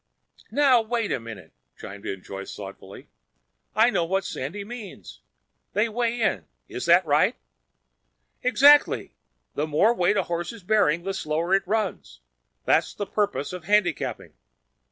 [0.51, 3.07] "Wait a minute!" chimed in Joyce thoughtfully.
[3.75, 5.21] "I know what Sandy means.
[5.73, 6.45] They weigh in.
[6.67, 7.35] Is that right?"
[8.41, 9.13] "Exactly!
[9.53, 12.19] The more weight a horse is bearing, the slower it runs.
[12.65, 14.33] That's the purpose of handicapping.